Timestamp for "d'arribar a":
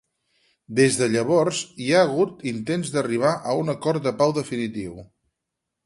2.97-3.57